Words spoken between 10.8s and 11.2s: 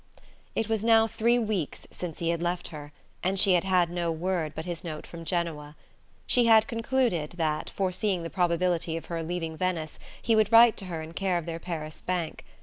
her in